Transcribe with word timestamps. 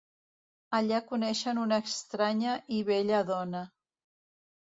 Allà 0.77 1.01
coneixen 1.09 1.59
una 1.65 1.77
estranya 1.89 2.55
i 2.77 2.79
bella 2.87 3.23
dona. 3.31 3.61